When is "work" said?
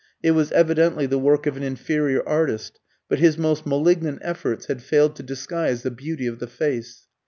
1.19-1.45